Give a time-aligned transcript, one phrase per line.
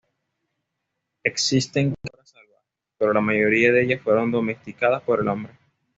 [1.23, 2.65] Existen cabras salvajes,
[2.97, 5.53] pero la mayoría de ellas fueron domesticadas por el hombre.